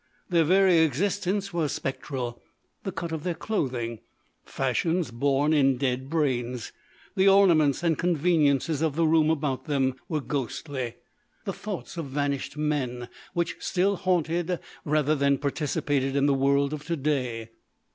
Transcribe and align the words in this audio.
Their 0.29 0.43
very 0.45 0.79
existence 0.79 1.53
was 1.53 1.73
spectral; 1.73 2.41
the 2.81 2.91
cut 2.91 3.11
of 3.11 3.21
their 3.23 3.35
clothing, 3.35 3.99
fashions 4.43 5.11
born 5.11 5.53
in 5.53 5.77
dead 5.77 6.09
brains. 6.09 6.71
The 7.15 7.27
ornaments 7.27 7.83
and 7.83 7.99
conveniences 7.99 8.81
of 8.81 8.95
the 8.95 9.05
room 9.05 9.29
about 9.29 9.65
them 9.65 9.93
were 10.09 10.19
ghostly 10.19 10.95
the 11.45 11.53
thoughts 11.53 11.97
of 11.97 12.07
vanished 12.07 12.57
men, 12.57 13.09
which 13.35 13.57
still 13.59 13.95
haunted 13.95 14.59
rather 14.85 15.13
than 15.13 15.37
participated 15.37 16.15
in 16.15 16.25
the 16.25 16.33
world 16.33 16.73
of 16.73 16.83
to 16.85 16.97
day. 16.97 17.51